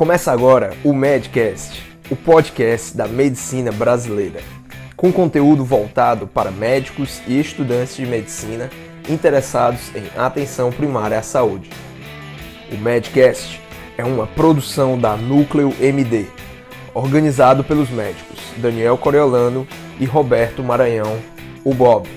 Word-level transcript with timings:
Começa 0.00 0.32
agora 0.32 0.72
o 0.82 0.94
Medcast, 0.94 1.82
o 2.10 2.16
podcast 2.16 2.96
da 2.96 3.06
medicina 3.06 3.70
brasileira, 3.70 4.40
com 4.96 5.12
conteúdo 5.12 5.62
voltado 5.62 6.26
para 6.26 6.50
médicos 6.50 7.20
e 7.26 7.38
estudantes 7.38 7.96
de 7.96 8.06
medicina 8.06 8.70
interessados 9.06 9.94
em 9.94 10.04
atenção 10.18 10.72
primária 10.72 11.18
à 11.18 11.22
saúde. 11.22 11.68
O 12.72 12.78
Medcast 12.78 13.60
é 13.98 14.02
uma 14.02 14.26
produção 14.26 14.98
da 14.98 15.18
Núcleo 15.18 15.70
MD, 15.78 16.24
organizado 16.94 17.62
pelos 17.62 17.90
médicos 17.90 18.40
Daniel 18.56 18.96
Coriolano 18.96 19.68
e 20.00 20.06
Roberto 20.06 20.62
Maranhão, 20.62 21.18
o 21.62 21.74
Bob. 21.74 22.08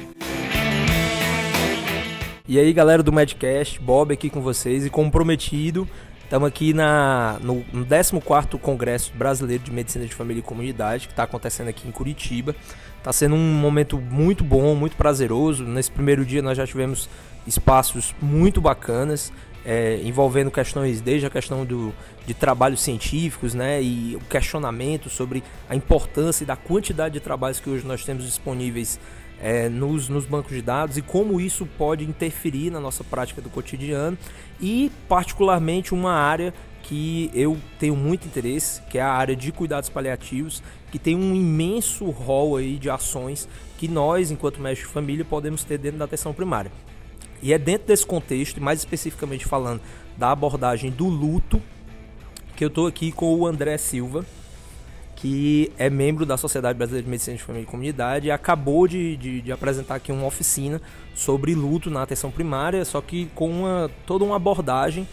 E 2.47 2.57
aí, 2.57 2.71
galera 2.71 3.03
do 3.03 3.11
Medcast, 3.11 3.77
Bob 3.81 4.13
aqui 4.13 4.29
com 4.29 4.39
vocês 4.39 4.85
e 4.85 4.89
como 4.89 5.11
prometido, 5.11 5.85
estamos 6.33 6.47
aqui 6.47 6.73
na, 6.73 7.37
no, 7.43 7.63
no 7.71 7.85
14º 7.85 8.59
Congresso 8.59 9.13
Brasileiro 9.13 9.63
de 9.63 9.71
Medicina 9.71 10.03
de 10.03 10.15
Família 10.15 10.39
e 10.39 10.43
Comunidade, 10.43 11.05
que 11.05 11.13
está 11.13 11.21
acontecendo 11.21 11.67
aqui 11.67 11.87
em 11.87 11.91
Curitiba. 11.91 12.55
Está 12.97 13.13
sendo 13.13 13.35
um 13.35 13.53
momento 13.53 13.99
muito 13.99 14.43
bom, 14.43 14.73
muito 14.73 14.95
prazeroso. 14.95 15.63
Nesse 15.63 15.91
primeiro 15.91 16.25
dia 16.25 16.41
nós 16.41 16.57
já 16.57 16.65
tivemos 16.65 17.07
espaços 17.45 18.15
muito 18.19 18.59
bacanas, 18.59 19.31
é, 19.63 20.01
envolvendo 20.03 20.49
questões 20.49 21.01
desde 21.01 21.27
a 21.27 21.29
questão 21.29 21.63
do, 21.63 21.93
de 22.25 22.33
trabalhos 22.33 22.81
científicos, 22.81 23.53
né, 23.53 23.79
e 23.83 24.15
o 24.15 24.19
questionamento 24.21 25.11
sobre 25.11 25.43
a 25.69 25.75
importância 25.75 26.43
e 26.43 26.47
da 26.47 26.55
quantidade 26.55 27.13
de 27.13 27.19
trabalhos 27.19 27.59
que 27.59 27.69
hoje 27.69 27.85
nós 27.85 28.03
temos 28.03 28.25
disponíveis 28.25 28.99
é, 29.43 29.67
nos, 29.67 30.07
nos 30.07 30.25
bancos 30.25 30.53
de 30.53 30.61
dados 30.61 30.97
e 30.97 31.01
como 31.01 31.41
isso 31.41 31.67
pode 31.77 32.05
interferir 32.05 32.71
na 32.71 32.79
nossa 32.79 33.03
prática 33.03 33.41
do 33.41 33.49
cotidiano 33.49 34.17
e 34.59 34.89
particularmente 35.09 35.93
uma 35.93 36.13
área 36.13 36.53
que 36.81 37.29
eu 37.33 37.57
tenho 37.77 37.95
muito 37.95 38.25
interesse, 38.25 38.81
que 38.83 38.97
é 38.97 39.01
a 39.01 39.11
área 39.11 39.35
de 39.35 39.51
cuidados 39.51 39.89
paliativos, 39.89 40.63
que 40.91 40.97
tem 40.97 41.15
um 41.15 41.35
imenso 41.35 42.09
rol 42.09 42.55
aí 42.55 42.77
de 42.77 42.89
ações 42.89 43.47
que 43.77 43.87
nós, 43.87 44.31
enquanto 44.31 44.61
médico 44.61 44.87
de 44.87 44.93
família, 44.93 45.25
podemos 45.25 45.63
ter 45.63 45.77
dentro 45.77 45.99
da 45.99 46.05
atenção 46.05 46.33
primária. 46.33 46.71
E 47.41 47.51
é 47.51 47.57
dentro 47.57 47.87
desse 47.87 48.05
contexto, 48.05 48.61
mais 48.61 48.79
especificamente 48.79 49.45
falando 49.45 49.81
da 50.17 50.31
abordagem 50.31 50.91
do 50.91 51.07
luto, 51.07 51.61
que 52.55 52.63
eu 52.63 52.69
estou 52.69 52.87
aqui 52.87 53.11
com 53.11 53.33
o 53.33 53.47
André 53.47 53.77
Silva, 53.77 54.25
que 55.23 55.71
é 55.77 55.89
membro 55.89 56.25
da 56.25 56.35
Sociedade 56.35 56.77
Brasileira 56.77 57.05
de 57.05 57.09
Medicina 57.09 57.37
de 57.37 57.43
Família 57.43 57.63
e 57.63 57.65
Comunidade 57.65 58.27
e 58.27 58.31
acabou 58.31 58.85
de, 58.89 59.15
de, 59.15 59.39
de, 59.39 59.51
apresentar 59.53 59.95
aqui 59.95 60.11
uma 60.11 60.27
oficina 60.27 60.81
sobre 61.15 61.55
luto 61.55 61.89
na 61.89 62.03
atenção 62.03 62.29
primária, 62.29 62.83
só 62.83 62.99
que 62.99 63.27
com 63.33 63.49
uma, 63.49 63.89
toda 64.05 64.25
uma 64.25 64.35
abordagem 64.35 65.07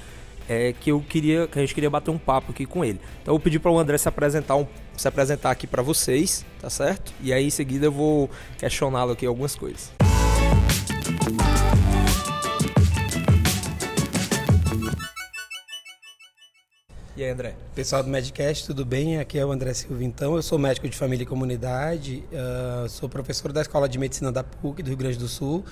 é, 0.48 0.72
que 0.72 0.90
eu 0.90 1.00
queria, 1.00 1.46
que 1.46 1.56
a 1.56 1.62
gente 1.62 1.72
queria 1.72 1.88
bater 1.88 2.10
um 2.10 2.18
papo 2.18 2.50
aqui 2.50 2.66
com 2.66 2.84
ele. 2.84 2.98
Então 3.22 3.32
eu 3.32 3.38
pedi 3.38 3.60
para 3.60 3.70
o 3.70 3.78
André 3.78 3.96
se 3.98 4.08
apresentar, 4.08 4.56
um, 4.56 4.66
se 4.96 5.06
apresentar 5.06 5.52
aqui 5.52 5.68
para 5.68 5.80
vocês, 5.80 6.44
tá 6.60 6.68
certo? 6.68 7.12
E 7.22 7.32
aí 7.32 7.46
em 7.46 7.50
seguida 7.50 7.86
eu 7.86 7.92
vou 7.92 8.28
questioná-lo 8.58 9.12
aqui 9.12 9.24
algumas 9.24 9.54
coisas. 9.54 9.92
E 17.20 17.22
aí, 17.22 17.28
André? 17.28 17.54
Pessoal 17.74 18.02
do 18.02 18.08
Medcast, 18.08 18.64
tudo 18.64 18.82
bem? 18.82 19.18
Aqui 19.18 19.38
é 19.38 19.44
o 19.44 19.52
André 19.52 19.74
Silva, 19.74 20.02
então. 20.02 20.36
Eu 20.36 20.42
sou 20.42 20.58
médico 20.58 20.88
de 20.88 20.96
família 20.96 21.24
e 21.24 21.26
comunidade, 21.26 22.24
uh, 22.32 22.88
sou 22.88 23.10
professor 23.10 23.52
da 23.52 23.60
Escola 23.60 23.86
de 23.86 23.98
Medicina 23.98 24.32
da 24.32 24.42
PUC 24.42 24.82
do 24.82 24.88
Rio 24.88 24.96
Grande 24.96 25.18
do 25.18 25.28
Sul 25.28 25.62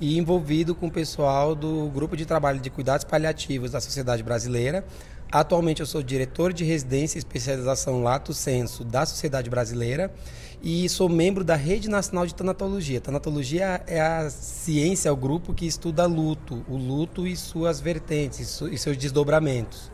e 0.00 0.16
envolvido 0.16 0.76
com 0.76 0.86
o 0.86 0.90
pessoal 0.92 1.56
do 1.56 1.90
Grupo 1.92 2.16
de 2.16 2.24
Trabalho 2.24 2.60
de 2.60 2.70
Cuidados 2.70 3.02
Paliativos 3.02 3.72
da 3.72 3.80
Sociedade 3.80 4.22
Brasileira. 4.22 4.84
Atualmente 5.32 5.80
eu 5.80 5.86
sou 5.86 6.04
diretor 6.04 6.52
de 6.52 6.62
residência 6.62 7.18
e 7.18 7.20
especialização 7.20 8.04
Lato 8.04 8.32
Senso 8.32 8.84
da 8.84 9.04
Sociedade 9.04 9.50
Brasileira 9.50 10.08
e 10.62 10.88
sou 10.88 11.08
membro 11.08 11.42
da 11.42 11.56
Rede 11.56 11.90
Nacional 11.90 12.28
de 12.28 12.34
Tanatologia. 12.36 13.00
Tanatologia 13.00 13.82
é 13.88 14.00
a 14.00 14.30
ciência, 14.30 15.08
é 15.08 15.12
o 15.12 15.16
grupo 15.16 15.52
que 15.52 15.66
estuda 15.66 16.06
luto, 16.06 16.64
o 16.68 16.76
luto 16.76 17.26
e 17.26 17.36
suas 17.36 17.80
vertentes 17.80 18.60
e 18.60 18.78
seus 18.78 18.96
desdobramentos. 18.96 19.91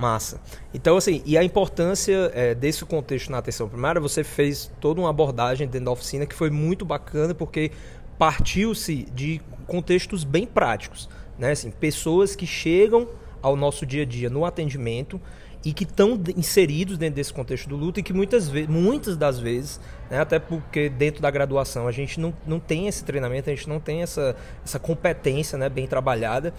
Massa. 0.00 0.40
Então, 0.72 0.96
assim, 0.96 1.22
e 1.26 1.36
a 1.36 1.44
importância 1.44 2.32
é, 2.34 2.54
desse 2.54 2.84
contexto 2.86 3.30
na 3.30 3.36
atenção 3.36 3.68
primária, 3.68 4.00
você 4.00 4.24
fez 4.24 4.72
toda 4.80 4.98
uma 4.98 5.10
abordagem 5.10 5.68
dentro 5.68 5.84
da 5.84 5.90
oficina 5.90 6.24
que 6.24 6.34
foi 6.34 6.48
muito 6.48 6.86
bacana, 6.86 7.34
porque 7.34 7.70
partiu-se 8.18 9.06
de 9.14 9.42
contextos 9.66 10.24
bem 10.24 10.46
práticos. 10.46 11.06
Né? 11.38 11.52
Assim, 11.52 11.70
pessoas 11.70 12.34
que 12.34 12.46
chegam 12.46 13.08
ao 13.42 13.54
nosso 13.54 13.84
dia 13.84 14.02
a 14.02 14.06
dia 14.06 14.30
no 14.30 14.46
atendimento 14.46 15.20
e 15.62 15.74
que 15.74 15.84
estão 15.84 16.18
inseridos 16.34 16.96
dentro 16.96 17.16
desse 17.16 17.32
contexto 17.32 17.68
do 17.68 17.76
luto 17.76 18.00
e 18.00 18.02
que 18.02 18.14
muitas, 18.14 18.48
vezes, 18.48 18.68
muitas 18.68 19.16
das 19.18 19.38
vezes, 19.38 19.78
né, 20.10 20.18
até 20.18 20.38
porque 20.38 20.88
dentro 20.88 21.20
da 21.20 21.30
graduação 21.30 21.86
a 21.86 21.92
gente 21.92 22.18
não, 22.18 22.32
não 22.46 22.58
tem 22.58 22.88
esse 22.88 23.04
treinamento, 23.04 23.50
a 23.50 23.54
gente 23.54 23.68
não 23.68 23.78
tem 23.78 24.02
essa, 24.02 24.34
essa 24.64 24.78
competência 24.78 25.58
né, 25.58 25.68
bem 25.68 25.86
trabalhada 25.86 26.54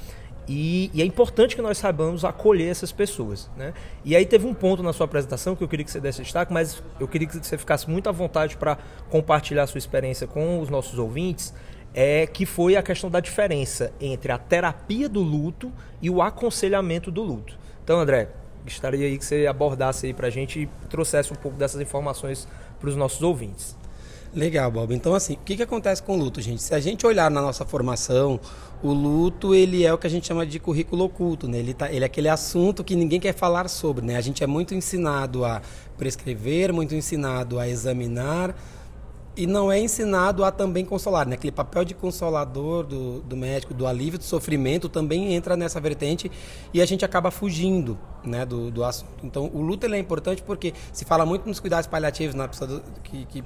e, 0.53 0.91
e, 0.93 1.01
é 1.01 1.05
importante 1.05 1.55
que 1.55 1.61
nós 1.61 1.77
saibamos 1.77 2.25
acolher 2.25 2.69
essas 2.69 2.91
pessoas. 2.91 3.49
Né? 3.55 3.73
E 4.03 4.17
aí 4.17 4.25
teve 4.25 4.45
um 4.45 4.53
ponto 4.53 4.83
na 4.83 4.91
sua 4.91 5.05
apresentação 5.05 5.55
que 5.55 5.63
eu 5.63 5.67
queria 5.67 5.85
que 5.85 5.91
você 5.91 6.01
desse 6.01 6.21
destaque, 6.21 6.51
mas 6.51 6.83
eu 6.99 7.07
queria 7.07 7.25
que 7.25 7.37
você 7.37 7.57
ficasse 7.57 7.89
muito 7.89 8.09
à 8.09 8.11
vontade 8.11 8.57
para 8.57 8.77
compartilhar 9.09 9.63
a 9.63 9.67
sua 9.67 9.77
experiência 9.77 10.27
com 10.27 10.59
os 10.59 10.69
nossos 10.69 10.99
ouvintes, 10.99 11.53
é 11.93 12.27
que 12.27 12.45
foi 12.45 12.75
a 12.75 12.83
questão 12.83 13.09
da 13.09 13.21
diferença 13.21 13.93
entre 14.01 14.29
a 14.29 14.37
terapia 14.37 15.07
do 15.07 15.21
luto 15.21 15.71
e 16.01 16.09
o 16.09 16.21
aconselhamento 16.21 17.09
do 17.09 17.23
luto. 17.23 17.57
Então, 17.81 17.99
André, 17.99 18.27
gostaria 18.65 19.07
aí 19.07 19.17
que 19.17 19.23
você 19.23 19.47
abordasse 19.47 20.07
aí 20.07 20.13
para 20.13 20.27
a 20.27 20.29
gente 20.29 20.63
e 20.63 20.69
trouxesse 20.89 21.31
um 21.31 21.35
pouco 21.37 21.57
dessas 21.57 21.79
informações 21.79 22.45
para 22.77 22.89
os 22.89 22.97
nossos 22.97 23.21
ouvintes. 23.21 23.77
Legal, 24.33 24.71
Bob. 24.71 24.95
Então, 24.95 25.13
assim, 25.13 25.33
o 25.33 25.39
que, 25.39 25.57
que 25.57 25.63
acontece 25.63 26.01
com 26.01 26.15
o 26.15 26.17
luto, 26.17 26.39
gente? 26.39 26.63
Se 26.63 26.73
a 26.73 26.79
gente 26.79 27.05
olhar 27.05 27.29
na 27.29 27.41
nossa 27.41 27.65
formação, 27.65 28.39
o 28.81 28.93
luto, 28.93 29.53
ele 29.53 29.85
é 29.85 29.93
o 29.93 29.97
que 29.97 30.07
a 30.07 30.09
gente 30.09 30.25
chama 30.25 30.45
de 30.45 30.57
currículo 30.57 31.03
oculto, 31.03 31.49
né? 31.49 31.57
Ele, 31.57 31.73
tá, 31.73 31.91
ele 31.91 32.03
é 32.03 32.05
aquele 32.05 32.29
assunto 32.29 32.81
que 32.81 32.95
ninguém 32.95 33.19
quer 33.19 33.33
falar 33.33 33.67
sobre, 33.67 34.05
né? 34.05 34.15
A 34.15 34.21
gente 34.21 34.41
é 34.41 34.47
muito 34.47 34.73
ensinado 34.73 35.43
a 35.43 35.61
prescrever, 35.97 36.71
muito 36.71 36.95
ensinado 36.95 37.59
a 37.59 37.67
examinar, 37.67 38.55
e 39.35 39.45
não 39.45 39.69
é 39.69 39.79
ensinado 39.79 40.45
a 40.45 40.51
também 40.51 40.85
consolar, 40.85 41.27
né? 41.27 41.35
Aquele 41.35 41.51
papel 41.51 41.83
de 41.83 41.93
consolador 41.93 42.85
do, 42.85 43.19
do 43.21 43.35
médico, 43.35 43.73
do 43.73 43.85
alívio 43.85 44.17
do 44.17 44.23
sofrimento, 44.23 44.87
também 44.87 45.33
entra 45.33 45.57
nessa 45.57 45.79
vertente 45.81 46.31
e 46.73 46.81
a 46.81 46.85
gente 46.85 47.03
acaba 47.03 47.31
fugindo, 47.31 47.99
né, 48.23 48.45
do, 48.45 48.71
do 48.71 48.83
assunto. 48.83 49.11
Então, 49.23 49.49
o 49.53 49.61
luto 49.61 49.85
ele 49.85 49.95
é 49.95 49.99
importante 49.99 50.41
porque 50.41 50.73
se 50.93 51.03
fala 51.03 51.25
muito 51.25 51.47
nos 51.47 51.59
cuidados 51.59 51.87
paliativos, 51.87 52.33
na 52.33 52.47
pessoa 52.47 52.81
que, 53.03 53.25
que 53.25 53.43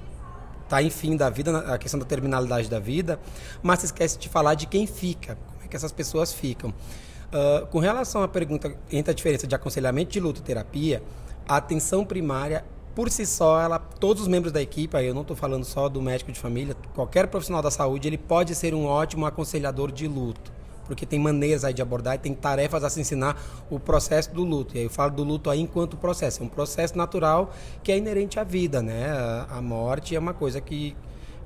está 0.65 0.83
em 0.83 0.89
fim 0.89 1.15
da 1.15 1.29
vida, 1.29 1.57
a 1.59 1.77
questão 1.77 1.99
da 1.99 2.05
terminalidade 2.05 2.69
da 2.69 2.79
vida, 2.79 3.19
mas 3.63 3.79
se 3.79 3.85
esquece 3.85 4.19
de 4.19 4.27
falar 4.27 4.55
de 4.55 4.65
quem 4.65 4.85
fica, 4.85 5.37
como 5.53 5.63
é 5.63 5.67
que 5.67 5.75
essas 5.75 5.91
pessoas 5.91 6.33
ficam. 6.33 6.71
Uh, 6.71 7.65
com 7.67 7.79
relação 7.79 8.21
à 8.21 8.27
pergunta 8.27 8.75
entre 8.91 9.11
a 9.11 9.13
diferença 9.13 9.47
de 9.47 9.55
aconselhamento 9.55 10.11
de 10.11 10.19
luto 10.19 10.41
e 10.41 10.43
terapia, 10.43 11.01
a 11.47 11.57
atenção 11.57 12.05
primária, 12.05 12.65
por 12.93 13.09
si 13.09 13.25
só, 13.25 13.61
ela, 13.61 13.77
todos 13.77 14.23
os 14.23 14.27
membros 14.27 14.51
da 14.51 14.61
equipe, 14.61 14.95
aí 14.95 15.05
eu 15.05 15.13
não 15.13 15.21
estou 15.21 15.35
falando 15.35 15.65
só 15.65 15.89
do 15.89 16.01
médico 16.01 16.31
de 16.31 16.39
família, 16.39 16.75
qualquer 16.93 17.27
profissional 17.27 17.61
da 17.61 17.71
saúde, 17.71 18.07
ele 18.07 18.17
pode 18.17 18.55
ser 18.55 18.73
um 18.73 18.85
ótimo 18.85 19.25
aconselhador 19.25 19.91
de 19.91 20.07
luto 20.07 20.55
porque 20.85 21.05
tem 21.05 21.19
maneiras 21.19 21.63
aí 21.63 21.73
de 21.73 21.81
abordar 21.81 22.15
e 22.15 22.17
tem 22.17 22.33
tarefas 22.33 22.83
a 22.83 22.89
se 22.89 23.01
ensinar 23.01 23.41
o 23.69 23.79
processo 23.79 24.33
do 24.33 24.43
luto. 24.43 24.75
E 24.75 24.79
aí 24.79 24.85
eu 24.85 24.89
falo 24.89 25.11
do 25.11 25.23
luto 25.23 25.49
aí 25.49 25.59
enquanto 25.59 25.97
processo. 25.97 26.41
É 26.41 26.45
um 26.45 26.49
processo 26.49 26.97
natural 26.97 27.53
que 27.83 27.91
é 27.91 27.97
inerente 27.97 28.39
à 28.39 28.43
vida, 28.43 28.81
né? 28.81 29.07
A 29.49 29.61
morte 29.61 30.15
é 30.15 30.19
uma 30.19 30.33
coisa 30.33 30.61
que 30.61 30.95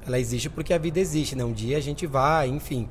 ela 0.06 0.20
existe 0.20 0.50
porque 0.50 0.74
a 0.74 0.78
vida 0.78 1.00
existe, 1.00 1.36
né? 1.36 1.44
Um 1.44 1.54
dia 1.54 1.78
a 1.78 1.82
gente 1.82 2.06
vai, 2.06 2.48
enfim. 2.48 2.88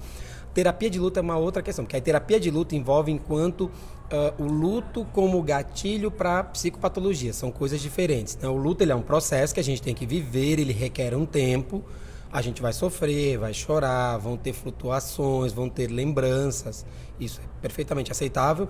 Terapia 0.55 0.91
de 0.91 0.99
luto 0.99 1.19
é 1.19 1.23
uma 1.23 1.37
outra 1.37 1.63
questão, 1.63 1.85
porque 1.85 1.97
a 1.97 2.01
terapia 2.01 2.41
de 2.41 2.51
luto 2.51 2.75
envolve 2.75 3.13
enquanto 3.13 3.71
uh, 4.11 4.43
o 4.43 4.47
luto 4.47 5.07
como 5.13 5.41
gatilho 5.43 6.11
para 6.11 6.43
psicopatologia. 6.45 7.33
São 7.33 7.51
coisas 7.51 7.81
diferentes. 7.81 8.37
Né? 8.37 8.49
O 8.49 8.57
luto 8.57 8.83
ele 8.83 8.93
é 8.93 8.97
um 8.97 9.03
processo 9.03 9.55
que 9.55 9.61
a 9.61 9.65
gente 9.65 9.81
tem 9.81 9.95
que 9.95 10.07
viver, 10.07 10.59
ele 10.59 10.73
requer 10.73 11.15
um 11.15 11.27
tempo 11.27 11.85
a 12.33 12.43
gente 12.43 12.61
vai 12.61 12.73
sofrer, 12.73 13.39
vai 13.39 13.55
chorar, 13.55 14.19
vão 14.19 14.37
ter 14.37 14.53
flutuações, 14.53 15.53
vão 15.53 15.69
ter 15.69 15.89
lembranças. 15.89 16.85
Isso 17.19 17.41
é 17.41 17.61
perfeitamente 17.63 18.13
aceitável. 18.13 18.69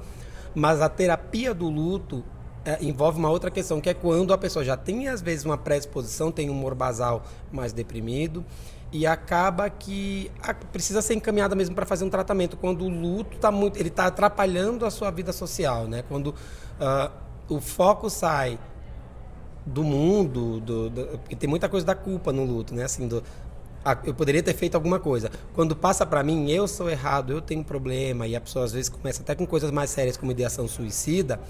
Mas 0.55 0.81
a 0.81 0.89
terapia 0.89 1.53
do 1.53 1.69
luto 1.69 2.25
é, 2.65 2.83
envolve 2.85 3.19
uma 3.19 3.31
outra 3.31 3.51
questão, 3.51 3.81
que 3.81 3.89
é 3.89 3.95
quando 3.95 4.33
a 4.33 4.39
pessoa 4.39 4.65
já 4.65 4.77
tem, 4.77 5.09
às 5.09 5.21
vezes, 5.21 5.45
uma 5.45 5.59
predisposição, 5.59 6.31
tem 6.31 6.51
um 6.51 6.53
humor 6.53 6.75
basal 6.75 7.23
mais 7.51 7.73
deprimido, 7.73 8.45
e 8.93 9.07
acaba 9.07 9.69
que 9.69 10.31
precisa 10.73 11.03
ser 11.03 11.15
encaminhada 11.15 11.55
mesmo 11.55 11.75
para 11.75 11.85
fazer 11.85 12.05
um 12.05 12.11
tratamento. 12.11 12.57
Quando 12.57 12.85
o 12.85 12.89
luto 12.89 13.37
está 13.37 13.51
muito. 13.51 13.79
ele 13.79 13.89
está 13.89 14.07
atrapalhando 14.07 14.87
a 14.87 14.91
sua 14.91 15.11
vida 15.11 15.33
social, 15.33 15.87
né? 15.87 16.03
Quando 16.09 16.29
uh, 16.29 17.11
o 17.49 17.61
foco 17.61 18.09
sai 18.09 18.59
do 19.67 19.85
mundo, 19.85 20.61
do, 20.61 20.89
do, 20.89 21.19
porque 21.19 21.37
tem 21.37 21.49
muita 21.49 21.69
coisa 21.69 21.85
da 21.85 21.95
culpa 21.95 22.33
no 22.33 22.45
luto, 22.45 22.75
né? 22.75 22.85
Assim, 22.85 23.07
do, 23.07 23.23
eu 24.05 24.15
poderia 24.15 24.43
ter 24.43 24.55
feito 24.55 24.75
alguma 24.75 25.01
coisa. 25.01 25.31
Quando 25.55 25.75
passa 25.75 26.05
para 26.05 26.23
mim, 26.23 26.51
eu 26.51 26.69
sou 26.69 26.91
errado, 26.91 27.33
eu 27.33 27.41
tenho 27.41 27.65
problema, 27.65 28.27
e 28.27 28.37
a 28.37 28.41
pessoa 28.41 28.65
às 28.65 28.73
vezes 28.73 28.89
começa 28.89 29.23
até 29.23 29.35
com 29.35 29.47
coisas 29.47 29.71
mais 29.71 29.91
sérias 29.91 30.17
como 30.17 30.33
ideação 30.33 30.69
suicida, 30.69 31.41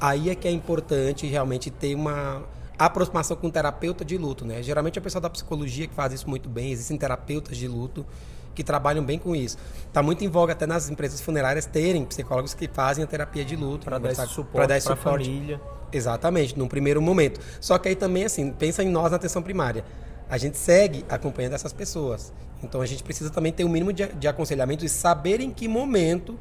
Aí 0.00 0.30
é 0.30 0.34
que 0.34 0.46
é 0.46 0.50
importante 0.50 1.26
realmente 1.26 1.70
ter 1.70 1.94
uma 1.94 2.42
aproximação 2.78 3.36
com 3.36 3.48
o 3.48 3.50
terapeuta 3.50 4.04
de 4.04 4.16
luto, 4.16 4.44
né? 4.44 4.62
Geralmente 4.62 4.96
é 4.96 5.00
o 5.00 5.02
pessoal 5.02 5.20
da 5.20 5.30
psicologia 5.30 5.88
que 5.88 5.94
faz 5.94 6.12
isso 6.12 6.28
muito 6.28 6.48
bem, 6.48 6.70
existem 6.70 6.96
terapeutas 6.96 7.56
de 7.56 7.66
luto 7.66 8.06
que 8.54 8.62
trabalham 8.62 9.04
bem 9.04 9.18
com 9.18 9.34
isso. 9.34 9.56
Está 9.86 10.02
muito 10.02 10.24
em 10.24 10.28
voga 10.28 10.52
até 10.52 10.66
nas 10.66 10.88
empresas 10.88 11.20
funerárias 11.20 11.66
terem 11.66 12.04
psicólogos 12.04 12.54
que 12.54 12.68
fazem 12.68 13.02
a 13.02 13.06
terapia 13.06 13.44
de 13.44 13.56
luto. 13.56 13.84
Para 13.84 13.98
dar, 13.98 14.12
esse 14.12 14.26
suporte 14.28 14.82
para 14.82 14.92
a 14.92 14.96
família. 14.96 15.60
Exatamente, 15.92 16.56
num 16.56 16.68
primeiro 16.68 17.00
momento. 17.00 17.40
Só 17.60 17.78
que 17.78 17.88
aí 17.88 17.96
também, 17.96 18.24
assim, 18.24 18.52
pensa 18.52 18.82
em 18.82 18.88
nós 18.88 19.10
na 19.10 19.16
atenção 19.16 19.42
primária. 19.42 19.84
A 20.28 20.36
gente 20.38 20.56
segue 20.56 21.04
acompanhando 21.08 21.54
essas 21.54 21.72
pessoas. 21.72 22.32
Então 22.62 22.80
a 22.80 22.86
gente 22.86 23.02
precisa 23.02 23.30
também 23.30 23.52
ter 23.52 23.64
o 23.64 23.66
um 23.66 23.70
mínimo 23.70 23.92
de, 23.92 24.06
de 24.06 24.28
aconselhamento 24.28 24.84
e 24.84 24.88
saber 24.88 25.40
em 25.40 25.50
que 25.50 25.68
momento 25.68 26.38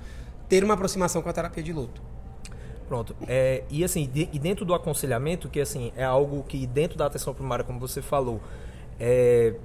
ter 0.49 0.63
uma 0.63 0.73
aproximação 0.73 1.21
com 1.21 1.29
a 1.29 1.33
terapia 1.33 1.63
de 1.63 1.73
luto. 1.73 2.01
Pronto. 2.87 3.15
É, 3.27 3.63
e 3.69 3.83
assim, 3.83 4.09
de, 4.11 4.29
e 4.31 4.39
dentro 4.39 4.65
do 4.65 4.73
aconselhamento, 4.73 5.49
que 5.49 5.59
assim, 5.59 5.91
é 5.95 6.03
algo 6.03 6.43
que 6.43 6.65
dentro 6.65 6.97
da 6.97 7.05
atenção 7.05 7.33
primária, 7.33 7.63
como 7.63 7.79
você 7.79 8.01
falou, 8.01 8.41
é, 8.99 9.55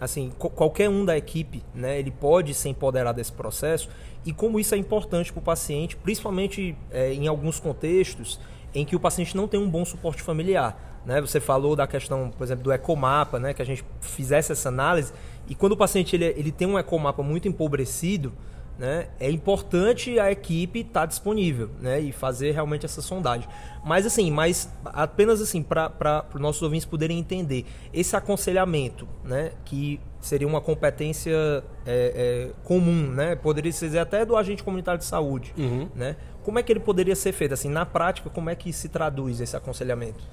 assim, 0.00 0.30
qualquer 0.38 0.88
um 0.88 1.04
da 1.04 1.16
equipe, 1.16 1.62
né, 1.74 1.98
ele 1.98 2.10
pode 2.10 2.54
se 2.54 2.68
empoderar 2.68 3.12
desse 3.12 3.32
processo 3.32 3.88
e 4.24 4.32
como 4.32 4.60
isso 4.60 4.74
é 4.74 4.78
importante 4.78 5.32
para 5.32 5.40
o 5.40 5.42
paciente, 5.42 5.96
principalmente 5.96 6.76
é, 6.90 7.12
em 7.12 7.26
alguns 7.26 7.58
contextos 7.58 8.38
em 8.72 8.84
que 8.84 8.94
o 8.94 9.00
paciente 9.00 9.36
não 9.36 9.48
tem 9.48 9.58
um 9.58 9.68
bom 9.68 9.84
suporte 9.84 10.22
familiar. 10.22 10.89
Né? 11.04 11.20
Você 11.20 11.40
falou 11.40 11.74
da 11.74 11.86
questão, 11.86 12.30
por 12.30 12.44
exemplo, 12.44 12.64
do 12.64 12.72
ecomapa, 12.72 13.38
né, 13.38 13.54
que 13.54 13.62
a 13.62 13.64
gente 13.64 13.84
fizesse 14.00 14.52
essa 14.52 14.68
análise 14.68 15.12
e 15.48 15.54
quando 15.54 15.72
o 15.72 15.76
paciente 15.76 16.14
ele, 16.14 16.26
ele 16.26 16.52
tem 16.52 16.68
um 16.68 16.78
ecomapa 16.78 17.22
muito 17.22 17.48
empobrecido, 17.48 18.32
né, 18.78 19.08
é 19.18 19.30
importante 19.30 20.18
a 20.18 20.30
equipe 20.30 20.80
estar 20.80 21.00
tá 21.00 21.06
disponível 21.06 21.70
né, 21.80 22.00
e 22.00 22.12
fazer 22.12 22.52
realmente 22.52 22.86
essa 22.86 23.02
sondagem. 23.02 23.48
Mas 23.84 24.06
assim, 24.06 24.30
mas 24.30 24.72
apenas 24.84 25.40
assim 25.40 25.62
para 25.62 26.24
os 26.34 26.40
nossos 26.40 26.62
ouvintes 26.62 26.86
poderem 26.86 27.18
entender 27.18 27.66
esse 27.92 28.14
aconselhamento, 28.14 29.08
né, 29.24 29.52
que 29.64 30.00
seria 30.20 30.46
uma 30.46 30.60
competência 30.60 31.64
é, 31.84 32.46
é, 32.46 32.50
comum, 32.62 33.10
né, 33.10 33.34
poderia 33.34 33.72
ser 33.72 33.98
até 33.98 34.24
do 34.24 34.36
agente 34.36 34.62
comunitário 34.62 34.98
de 34.98 35.04
saúde, 35.04 35.52
uhum. 35.58 35.88
né? 35.94 36.16
Como 36.42 36.58
é 36.58 36.62
que 36.62 36.72
ele 36.72 36.80
poderia 36.80 37.14
ser 37.14 37.32
feito 37.32 37.52
assim 37.52 37.68
na 37.68 37.84
prática? 37.84 38.30
Como 38.30 38.48
é 38.48 38.54
que 38.54 38.72
se 38.72 38.88
traduz 38.88 39.40
esse 39.40 39.54
aconselhamento? 39.54 40.24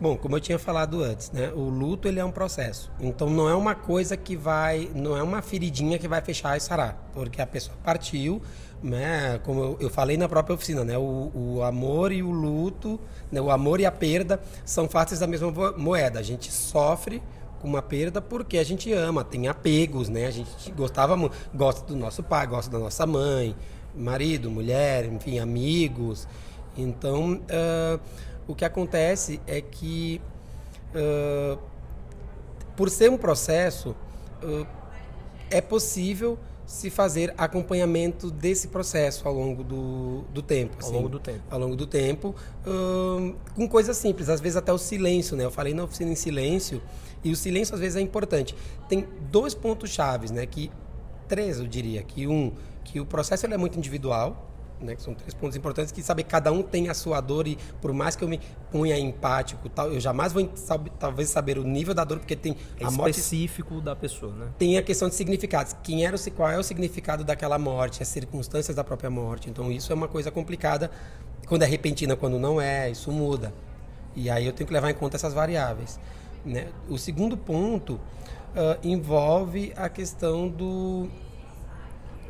Bom, 0.00 0.16
como 0.16 0.36
eu 0.36 0.40
tinha 0.40 0.58
falado 0.58 1.04
antes, 1.04 1.30
né, 1.30 1.52
o 1.54 1.68
luto 1.68 2.08
ele 2.08 2.18
é 2.18 2.24
um 2.24 2.32
processo. 2.32 2.90
Então 2.98 3.30
não 3.30 3.48
é 3.48 3.54
uma 3.54 3.76
coisa 3.76 4.16
que 4.16 4.36
vai, 4.36 4.90
não 4.94 5.16
é 5.16 5.22
uma 5.22 5.40
feridinha 5.40 5.98
que 5.98 6.08
vai 6.08 6.20
fechar 6.20 6.56
e 6.56 6.60
sarar, 6.60 7.10
porque 7.12 7.40
a 7.40 7.46
pessoa 7.46 7.76
partiu, 7.82 8.42
né, 8.82 9.40
como 9.44 9.62
eu, 9.62 9.78
eu 9.80 9.90
falei 9.90 10.16
na 10.16 10.28
própria 10.28 10.54
oficina, 10.54 10.84
né, 10.84 10.98
o, 10.98 11.30
o, 11.32 11.62
amor 11.62 12.10
e 12.10 12.22
o 12.24 12.30
luto, 12.30 12.98
né, 13.30 13.40
o 13.40 13.50
amor 13.50 13.78
e 13.80 13.86
a 13.86 13.92
perda 13.92 14.40
são 14.64 14.88
faces 14.88 15.20
da 15.20 15.28
mesma 15.28 15.50
moeda. 15.76 16.18
A 16.18 16.22
gente 16.22 16.50
sofre 16.50 17.22
com 17.62 17.68
uma 17.68 17.80
perda 17.80 18.20
porque 18.20 18.58
a 18.58 18.64
gente 18.64 18.92
ama, 18.92 19.24
tem 19.24 19.48
apegos, 19.48 20.10
né? 20.10 20.26
A 20.26 20.30
gente 20.30 20.70
gostava, 20.72 21.16
gosta 21.54 21.86
do 21.86 21.96
nosso 21.96 22.22
pai, 22.22 22.46
gosta 22.46 22.70
da 22.70 22.78
nossa 22.78 23.06
mãe, 23.06 23.56
marido, 23.94 24.50
mulher, 24.50 25.06
enfim, 25.06 25.38
amigos. 25.38 26.28
Então 26.76 27.34
uh, 27.34 28.00
o 28.46 28.54
que 28.54 28.64
acontece 28.64 29.40
é 29.46 29.60
que, 29.60 30.20
uh, 30.94 31.58
por 32.76 32.90
ser 32.90 33.10
um 33.10 33.16
processo, 33.16 33.94
uh, 34.42 34.66
é 35.50 35.60
possível 35.60 36.38
se 36.66 36.88
fazer 36.88 37.32
acompanhamento 37.36 38.30
desse 38.30 38.68
processo 38.68 39.28
ao 39.28 39.34
longo 39.34 39.62
do, 39.62 40.22
do 40.32 40.42
tempo. 40.42 40.76
Assim, 40.78 40.88
ao 40.88 40.96
longo 40.96 41.08
do 41.08 41.18
tempo. 41.20 41.42
Ao 41.50 41.58
longo 41.58 41.76
do 41.76 41.86
tempo, 41.86 42.34
com 43.54 43.68
coisas 43.68 43.98
simples, 43.98 44.30
às 44.30 44.40
vezes 44.40 44.56
até 44.56 44.72
o 44.72 44.78
silêncio, 44.78 45.36
né? 45.36 45.44
Eu 45.44 45.50
falei 45.50 45.74
na 45.74 45.84
oficina 45.84 46.10
em 46.10 46.14
silêncio, 46.14 46.80
e 47.22 47.30
o 47.30 47.36
silêncio 47.36 47.74
às 47.74 47.80
vezes 47.82 47.96
é 47.96 48.00
importante. 48.00 48.56
Tem 48.88 49.06
dois 49.30 49.54
pontos 49.54 49.90
chaves, 49.90 50.30
né? 50.30 50.46
Que, 50.46 50.70
três 51.28 51.58
eu 51.58 51.66
diria, 51.66 52.02
que 52.02 52.26
um, 52.26 52.50
que 52.82 52.98
o 52.98 53.04
processo 53.04 53.44
ele 53.44 53.54
é 53.54 53.58
muito 53.58 53.76
individual, 53.76 54.53
né, 54.80 54.94
que 54.94 55.02
são 55.02 55.14
três 55.14 55.34
pontos 55.34 55.56
importantes, 55.56 55.92
que 55.92 56.02
sabe 56.02 56.22
cada 56.22 56.52
um 56.52 56.62
tem 56.62 56.88
a 56.88 56.94
sua 56.94 57.20
dor 57.20 57.46
e 57.46 57.56
por 57.80 57.92
mais 57.92 58.16
que 58.16 58.24
eu 58.24 58.28
me 58.28 58.40
ponha 58.70 58.98
empático, 58.98 59.68
tal, 59.68 59.92
eu 59.92 60.00
jamais 60.00 60.32
vou 60.32 60.50
sabe, 60.54 60.90
talvez 60.98 61.28
saber 61.28 61.58
o 61.58 61.64
nível 61.64 61.94
da 61.94 62.04
dor 62.04 62.18
porque 62.18 62.36
tem 62.36 62.56
é 62.78 62.84
a 62.84 62.90
morte 62.90 63.18
específico 63.18 63.80
da 63.80 63.96
pessoa, 63.96 64.34
né? 64.34 64.48
Tem 64.58 64.76
a 64.76 64.82
questão 64.82 65.08
de 65.08 65.14
significados, 65.14 65.74
quem 65.82 66.04
era 66.04 66.16
o 66.16 66.30
qual 66.32 66.50
é 66.50 66.58
o 66.58 66.62
significado 66.62 67.24
daquela 67.24 67.58
morte, 67.58 68.02
as 68.02 68.08
circunstâncias 68.08 68.76
da 68.76 68.84
própria 68.84 69.10
morte. 69.10 69.48
Então 69.48 69.70
isso 69.70 69.92
é 69.92 69.94
uma 69.94 70.08
coisa 70.08 70.30
complicada 70.30 70.90
quando 71.46 71.62
é 71.62 71.66
repentina, 71.66 72.16
quando 72.16 72.38
não 72.38 72.60
é, 72.60 72.90
isso 72.90 73.10
muda. 73.10 73.52
E 74.16 74.30
aí 74.30 74.46
eu 74.46 74.52
tenho 74.52 74.66
que 74.66 74.72
levar 74.72 74.90
em 74.90 74.94
conta 74.94 75.16
essas 75.16 75.34
variáveis, 75.34 75.98
né? 76.44 76.68
O 76.88 76.98
segundo 76.98 77.36
ponto 77.36 77.94
uh, 77.94 78.78
envolve 78.82 79.72
a 79.76 79.88
questão 79.88 80.48
do 80.48 81.08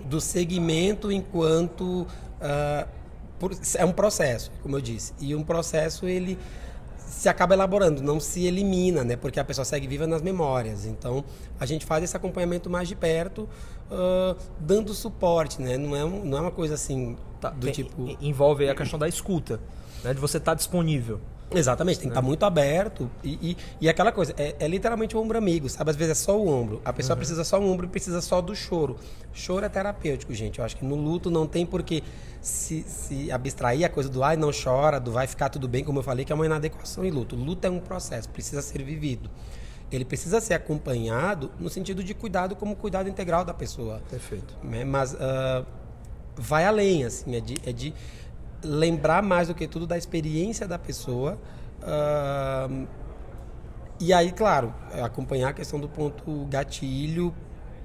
do 0.05 0.21
segmento 0.21 1.11
enquanto 1.11 2.03
uh, 2.03 2.89
por, 3.39 3.53
é 3.77 3.85
um 3.85 3.93
processo, 3.93 4.51
como 4.63 4.77
eu 4.77 4.81
disse. 4.81 5.13
E 5.21 5.35
um 5.35 5.43
processo, 5.43 6.07
ele 6.07 6.39
se 6.97 7.29
acaba 7.29 7.55
elaborando, 7.55 8.03
não 8.03 8.19
se 8.19 8.47
elimina, 8.47 9.05
né? 9.05 9.17
Porque 9.17 9.39
a 9.39 9.45
pessoa 9.45 9.65
segue 9.65 9.87
viva 9.87 10.07
nas 10.07 10.23
memórias. 10.23 10.87
Então, 10.87 11.25
a 11.59 11.67
gente 11.67 11.85
faz 11.85 12.03
esse 12.03 12.17
acompanhamento 12.17 12.69
mais 12.71 12.89
de 12.89 12.97
perto, 12.97 13.49
uh, 13.91 14.37
dando 14.59 14.93
suporte, 14.95 15.61
né? 15.61 15.77
Não 15.77 15.95
é, 15.95 16.05
um, 16.05 16.25
não 16.25 16.39
é 16.39 16.41
uma 16.41 16.51
coisa 16.51 16.75
assim 16.75 17.17
tá, 17.41 17.51
do 17.51 17.67
tem, 17.67 17.73
tipo... 17.73 18.17
Envolve 18.21 18.69
a 18.69 18.75
questão 18.75 18.99
da 18.99 19.09
escuta, 19.09 19.61
né? 20.03 20.15
De 20.15 20.21
você 20.21 20.39
estar 20.39 20.53
tá 20.53 20.55
disponível. 20.55 21.21
Exatamente, 21.53 21.99
tem 21.99 22.09
que 22.09 22.13
estar 22.13 22.23
tá 22.23 22.27
muito 22.27 22.45
aberto. 22.45 23.11
E, 23.23 23.51
e, 23.51 23.57
e, 23.83 23.89
aquela 23.89 24.11
coisa, 24.11 24.35
é, 24.37 24.57
é, 24.59 24.69
literalmente 24.69 25.17
o 25.17 25.21
ombro 25.21 25.39
amigo, 25.39 25.69
sabe? 25.69 25.91
Às 25.91 25.97
vezes 25.97 26.13
é 26.13 26.15
só 26.15 26.39
o 26.39 26.49
ombro. 26.49 26.81
A 26.85 26.93
pessoa 26.93 27.15
uhum. 27.15 27.19
precisa 27.19 27.45
só 27.45 27.61
o 27.61 27.71
ombro 27.71 27.87
e 27.87 27.89
precisa 27.89 28.21
só 28.21 28.41
do 28.41 28.55
choro. 28.55 28.97
Choro 29.33 29.65
é 29.65 29.69
terapêutico, 29.69 30.33
gente. 30.35 30.59
Eu 30.59 30.65
acho 30.65 30.77
que 30.77 30.85
no 30.85 30.97
luto 30.97 31.31
não 31.31 31.47
tem 31.47 31.65
por 31.65 31.83
que 31.83 32.03
se, 32.41 32.83
se 32.83 33.31
abstrair 33.31 33.85
a 33.85 33.89
coisa 33.89 34.09
do 34.09 34.23
ai, 34.23 34.37
não 34.37 34.51
chora, 34.53 34.99
do 34.99 35.13
vai 35.13 35.27
ficar 35.27 35.49
tudo 35.49 35.69
bem, 35.69 35.85
como 35.85 35.99
eu 36.01 36.03
falei, 36.03 36.25
que 36.25 36.33
é 36.33 36.35
uma 36.35 36.47
inadequação 36.47 37.05
em 37.05 37.11
luto. 37.11 37.37
Luto 37.37 37.67
é 37.67 37.71
um 37.71 37.81
processo, 37.81 38.29
precisa 38.29 38.63
ser 38.63 38.83
vivido. 38.83 39.31
Ele 39.93 40.05
precisa 40.05 40.41
ser 40.41 40.55
acompanhado 40.55 41.51
no 41.59 41.69
sentido 41.69 42.03
de 42.03 42.15
cuidado 42.15 42.57
como 42.57 42.75
cuidado 42.75 43.09
integral 43.09 43.45
da 43.45 43.55
pessoa. 43.55 44.03
Perfeito. 44.11 44.57
Né? 44.63 44.85
Mas 44.85 45.15
uh, 45.15 45.65
vai 46.37 46.65
além, 46.65 47.05
assim, 47.05 47.37
é 47.37 47.41
de, 47.41 47.55
é 47.65 47.73
de 47.73 47.95
lembrar 48.65 49.23
mais 49.23 49.49
do 49.49 49.55
que 49.55 49.67
tudo 49.67 49.87
da 49.87 49.97
experiência 49.97 50.67
da 50.67 50.79
pessoa. 50.79 51.39
Uh, 51.81 52.87
e 54.01 54.13
aí, 54.13 54.33
claro, 54.33 54.75
acompanhar 55.03 55.51
a 55.51 55.53
questão 55.53 55.79
do 55.79 55.89
ponto 55.89 56.47
gatilho, 56.47 57.35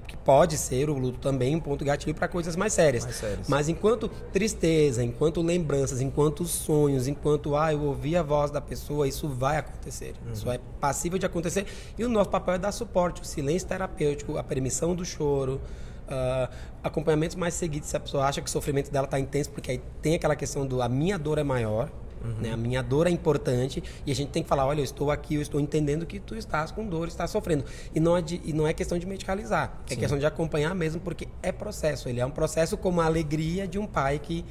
que 0.08 0.18
pode 0.18 0.58
ser 0.58 0.90
o 0.90 0.98
luto 0.98 1.20
também 1.20 1.56
um 1.56 1.60
ponto 1.60 1.86
gatilho 1.86 2.16
para 2.16 2.28
coisas 2.28 2.56
mais 2.56 2.74
sérias. 2.74 3.04
mais 3.04 3.16
sérias. 3.16 3.48
Mas 3.48 3.70
enquanto 3.70 4.10
tristeza, 4.34 5.04
enquanto 5.04 5.40
lembranças, 5.42 6.02
enquanto 6.02 6.46
sonhos, 6.46 7.08
enquanto 7.08 7.56
ah, 7.56 7.72
eu 7.72 7.84
ouvi 7.84 8.18
a 8.18 8.24
voz 8.24 8.50
da 8.50 8.60
pessoa, 8.60 9.08
isso 9.08 9.28
vai 9.28 9.58
acontecer. 9.58 10.16
Uhum. 10.26 10.34
Isso 10.34 10.50
é 10.50 10.60
passível 10.80 11.20
de 11.20 11.28
acontecer. 11.28 11.68
E 11.96 12.04
o 12.04 12.10
nosso 12.10 12.32
papel 12.32 12.56
é 12.56 12.58
dar 12.58 12.72
suporte, 12.72 13.22
o 13.22 13.26
silêncio 13.26 13.68
terapêutico, 13.68 14.38
a 14.38 14.44
permissão 14.44 14.96
do 14.96 15.06
choro. 15.06 15.62
Uh, 16.10 16.50
acompanhamentos 16.84 17.36
mais 17.36 17.54
seguidos, 17.54 17.90
se 17.90 17.96
a 17.96 18.00
pessoa 18.00 18.26
acha 18.26 18.42
que 18.42 18.48
o 18.48 18.52
sofrimento 18.52 18.92
dela 18.92 19.06
está 19.06 19.20
intenso, 19.20 19.52
porque 19.52 19.72
aí 19.72 19.82
tem 20.02 20.16
aquela 20.16 20.36
questão 20.36 20.66
do 20.66 20.82
a 20.82 20.90
minha 20.90 21.20
dor 21.20 21.38
é 21.38 21.44
maior, 21.44 21.90
uhum. 22.24 22.34
né? 22.42 22.52
a 22.52 22.58
minha 22.58 22.82
dor 22.82 23.06
é 23.06 23.10
importante, 23.10 23.84
e 24.06 24.12
a 24.12 24.16
gente 24.16 24.30
tem 24.30 24.42
que 24.42 24.50
falar, 24.50 24.66
olha, 24.66 24.80
eu 24.80 24.84
estou 24.84 25.12
aqui, 25.12 25.36
eu 25.36 25.42
estou 25.42 25.60
entendendo 25.60 26.06
que 26.06 26.20
tu 26.20 26.36
estás 26.36 26.72
com 26.72 26.88
dor, 26.88 27.08
estás 27.08 27.30
sofrendo. 27.30 27.64
E 27.94 28.00
não 28.00 28.18
é, 28.18 28.22
de, 28.22 28.42
e 28.44 28.54
não 28.54 28.66
é 28.66 28.74
questão 28.74 28.98
de 28.98 29.06
medicalizar, 29.06 29.78
é 29.88 29.94
Sim. 29.94 30.00
questão 30.00 30.18
de 30.18 30.26
acompanhar 30.26 30.74
mesmo, 30.74 31.00
porque 31.02 31.28
é 31.44 31.52
processo. 31.52 32.10
Ele 32.10 32.20
é 32.20 32.26
um 32.26 32.32
processo 32.32 32.78
como 32.78 33.02
a 33.02 33.06
alegria 33.06 33.68
de 33.68 33.78
um 33.78 33.86
pai 33.86 34.20
que 34.20 34.46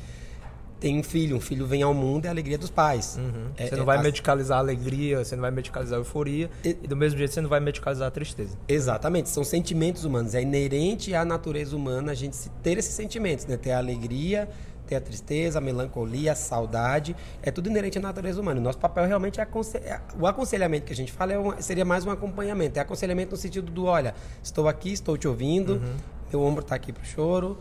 tem 0.80 0.98
um 0.98 1.02
filho, 1.02 1.36
um 1.36 1.40
filho 1.40 1.66
vem 1.66 1.82
ao 1.82 1.92
mundo 1.92 2.26
é 2.26 2.28
a 2.28 2.30
alegria 2.30 2.56
dos 2.56 2.70
pais. 2.70 3.18
Uhum. 3.18 3.50
É, 3.56 3.66
você 3.66 3.74
não 3.74 3.82
é, 3.82 3.86
vai 3.86 4.02
medicalizar 4.02 4.58
a 4.58 4.60
alegria, 4.60 5.24
você 5.24 5.34
não 5.34 5.42
vai 5.42 5.50
medicalizar 5.50 5.98
a 5.98 6.00
euforia, 6.00 6.50
e, 6.64 6.70
e, 6.70 6.86
do 6.86 6.96
mesmo 6.96 7.18
jeito 7.18 7.34
você 7.34 7.40
não 7.40 7.48
vai 7.48 7.60
medicalizar 7.60 8.08
a 8.08 8.10
tristeza. 8.10 8.56
Exatamente, 8.68 9.28
são 9.28 9.42
sentimentos 9.42 10.04
humanos. 10.04 10.34
É 10.34 10.42
inerente 10.42 11.14
à 11.14 11.24
natureza 11.24 11.76
humana 11.76 12.12
a 12.12 12.14
gente 12.14 12.36
ter 12.62 12.78
esses 12.78 12.94
sentimentos, 12.94 13.46
né? 13.46 13.56
Ter 13.56 13.72
a 13.72 13.78
alegria, 13.78 14.48
ter 14.86 14.96
a 14.96 15.00
tristeza, 15.00 15.58
a 15.58 15.60
melancolia, 15.60 16.32
a 16.32 16.34
saudade, 16.34 17.14
é 17.42 17.50
tudo 17.50 17.68
inerente 17.68 17.98
à 17.98 18.00
natureza 18.00 18.40
humana. 18.40 18.60
O 18.60 18.62
nosso 18.62 18.78
papel 18.78 19.04
realmente 19.04 19.40
é, 19.40 19.46
é 19.84 20.00
o 20.18 20.26
aconselhamento 20.26 20.86
que 20.86 20.92
a 20.92 20.96
gente 20.96 21.12
fala 21.12 21.32
é 21.32 21.38
um, 21.38 21.60
seria 21.60 21.84
mais 21.84 22.06
um 22.06 22.10
acompanhamento. 22.10 22.78
É 22.78 22.82
aconselhamento 22.82 23.32
no 23.32 23.36
sentido 23.36 23.70
do, 23.70 23.84
olha, 23.84 24.14
estou 24.42 24.68
aqui, 24.68 24.92
estou 24.92 25.18
te 25.18 25.28
ouvindo, 25.28 25.74
uhum. 25.74 25.96
meu 26.30 26.42
ombro 26.42 26.62
está 26.62 26.74
aqui 26.74 26.92
para 26.92 27.02
o 27.02 27.06
choro 27.06 27.58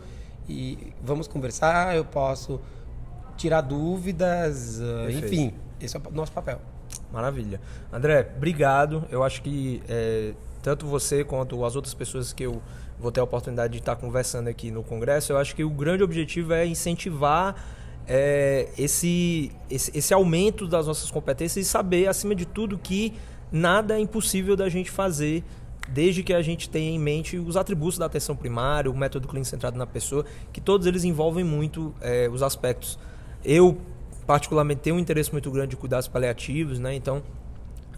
e 0.48 0.94
vamos 1.02 1.28
conversar, 1.28 1.94
eu 1.94 2.04
posso 2.04 2.58
tirar 3.38 3.62
dúvidas, 3.62 4.80
uh, 4.80 5.10
enfim, 5.10 5.54
esse 5.80 5.96
é 5.96 6.00
o 6.04 6.10
nosso 6.12 6.32
papel. 6.32 6.60
Maravilha. 7.12 7.60
André, 7.92 8.28
obrigado. 8.36 9.04
Eu 9.10 9.22
acho 9.22 9.40
que 9.40 9.82
é, 9.88 10.34
tanto 10.62 10.86
você 10.86 11.24
quanto 11.24 11.64
as 11.64 11.74
outras 11.76 11.94
pessoas 11.94 12.32
que 12.32 12.44
eu 12.44 12.60
vou 12.98 13.10
ter 13.10 13.20
a 13.20 13.24
oportunidade 13.24 13.72
de 13.72 13.78
estar 13.78 13.96
conversando 13.96 14.48
aqui 14.48 14.70
no 14.70 14.82
Congresso, 14.82 15.32
eu 15.32 15.38
acho 15.38 15.54
que 15.54 15.64
o 15.64 15.70
grande 15.70 16.02
objetivo 16.02 16.52
é 16.52 16.66
incentivar 16.66 17.54
é, 18.06 18.68
esse, 18.76 19.52
esse, 19.70 19.96
esse 19.96 20.12
aumento 20.12 20.66
das 20.66 20.86
nossas 20.86 21.10
competências 21.10 21.66
e 21.66 21.68
saber, 21.68 22.08
acima 22.08 22.34
de 22.34 22.44
tudo, 22.44 22.76
que 22.76 23.14
nada 23.52 23.96
é 23.96 24.00
impossível 24.00 24.56
da 24.56 24.68
gente 24.68 24.90
fazer 24.90 25.44
desde 25.88 26.22
que 26.22 26.34
a 26.34 26.42
gente 26.42 26.68
tenha 26.68 26.90
em 26.90 26.98
mente 26.98 27.38
os 27.38 27.56
atributos 27.56 27.98
da 27.98 28.06
atenção 28.06 28.36
primária, 28.36 28.90
o 28.90 28.96
método 28.96 29.26
clínico 29.26 29.48
centrado 29.48 29.78
na 29.78 29.86
pessoa, 29.86 30.24
que 30.52 30.60
todos 30.60 30.86
eles 30.86 31.04
envolvem 31.04 31.44
muito 31.44 31.94
é, 32.00 32.28
os 32.30 32.42
aspectos. 32.42 32.98
Eu, 33.44 33.78
particularmente, 34.26 34.80
tenho 34.80 34.96
um 34.96 34.98
interesse 34.98 35.32
muito 35.32 35.50
grande 35.50 35.70
de 35.70 35.76
cuidados 35.76 36.08
paliativos, 36.08 36.78
né? 36.78 36.94
Então, 36.94 37.22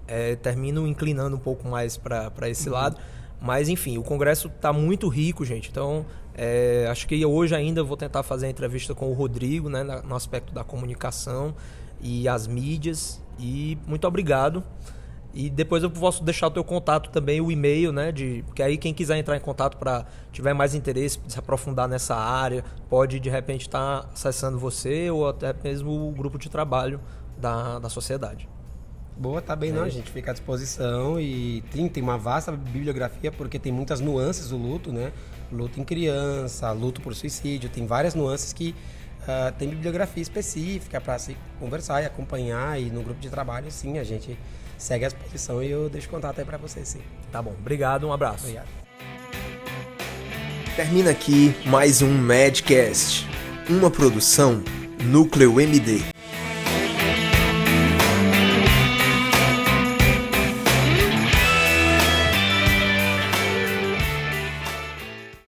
é, 0.07 0.37
termino 0.37 0.87
inclinando 0.87 1.37
um 1.37 1.41
pouco 1.41 1.69
mais 1.69 1.97
para 1.97 2.49
esse 2.49 2.69
uhum. 2.69 2.75
lado. 2.75 2.97
Mas, 3.41 3.69
enfim, 3.69 3.97
o 3.97 4.03
congresso 4.03 4.49
está 4.49 4.73
muito 4.73 5.09
rico, 5.09 5.45
gente. 5.45 5.71
Então, 5.71 6.05
é, 6.35 6.87
acho 6.91 7.07
que 7.07 7.25
hoje 7.25 7.55
ainda 7.55 7.83
vou 7.83 7.97
tentar 7.97 8.23
fazer 8.23 8.47
a 8.47 8.51
entrevista 8.51 8.95
com 8.95 9.11
o 9.11 9.15
Rodrigo, 9.15 9.69
né, 9.69 9.83
no 9.83 10.15
aspecto 10.15 10.53
da 10.53 10.63
comunicação 10.63 11.55
e 12.01 12.29
as 12.29 12.47
mídias. 12.47 13.23
E 13.39 13.79
muito 13.87 14.07
obrigado. 14.07 14.63
E 15.33 15.49
depois 15.49 15.83
eu 15.83 15.91
posso 15.91 16.25
deixar 16.25 16.49
o 16.49 16.51
teu 16.51 16.65
contato 16.65 17.11
também, 17.11 17.41
o 17.41 17.53
e-mail, 17.53 17.93
né? 17.93 18.11
De, 18.11 18.43
porque 18.47 18.63
aí 18.63 18.77
quem 18.77 18.93
quiser 18.93 19.17
entrar 19.17 19.37
em 19.37 19.41
contato 19.41 19.77
para 19.77 20.05
tiver 20.33 20.53
mais 20.53 20.75
interesse, 20.75 21.21
se 21.29 21.39
aprofundar 21.39 21.89
nessa 21.89 22.17
área, 22.17 22.65
pode 22.89 23.21
de 23.21 23.31
repente 23.31 23.63
estar 23.63 24.03
tá 24.03 24.09
acessando 24.13 24.59
você 24.59 25.11
ou 25.11 25.29
até 25.29 25.55
mesmo 25.63 26.09
o 26.09 26.13
grupo 26.13 26.37
de 26.37 26.49
trabalho 26.49 27.01
da, 27.39 27.79
da 27.79 27.89
sociedade. 27.89 28.49
Boa, 29.17 29.43
tá 29.43 29.55
bem, 29.55 29.71
é. 29.71 29.73
não. 29.75 29.83
A 29.83 29.89
gente 29.89 30.11
fica 30.11 30.31
à 30.31 30.35
disposição 30.35 31.21
e 31.21 31.63
tem, 31.71 31.89
tem 31.89 32.03
uma 32.03 32.17
vasta 32.17 32.51
bibliografia, 32.53 33.31
porque 33.31 33.59
tem 33.59 33.71
muitas 33.71 34.01
nuances 34.01 34.49
do 34.49 34.57
luto, 34.57 34.93
né? 34.93 35.13
Luto 35.53 35.79
em 35.79 35.85
criança, 35.85 36.73
luto 36.73 37.01
por 37.01 37.15
suicídio, 37.15 37.69
tem 37.69 37.87
várias 37.87 38.15
nuances 38.15 38.53
que 38.53 38.75
uh, 39.31 39.53
tem 39.59 39.69
bibliografia 39.69 40.23
específica 40.23 41.01
para 41.01 41.19
se 41.19 41.37
conversar 41.59 42.03
e 42.03 42.07
acompanhar. 42.07 42.81
E 42.81 42.91
no 42.91 43.03
grupo 43.03 43.21
de 43.21 43.31
trabalho, 43.31 43.71
sim, 43.71 43.99
a 43.99 44.05
gente 44.05 44.39
segue 44.77 45.05
a 45.05 45.09
exposição 45.09 45.63
e 45.63 45.71
eu 45.71 45.89
deixo 45.89 46.09
contato 46.09 46.39
aí 46.39 46.45
para 46.45 46.59
você, 46.59 46.85
sim. 46.85 47.01
Tá 47.31 47.41
bom. 47.41 47.55
Obrigado, 47.59 48.07
um 48.07 48.13
abraço. 48.13 48.45
Obrigado. 48.45 48.69
Termina 50.77 51.11
aqui 51.11 51.55
mais 51.67 52.01
um 52.01 52.11
Madcast, 52.11 53.27
uma 53.69 53.91
produção 53.91 54.63
Núcleo 55.03 55.61
MD. 55.61 56.20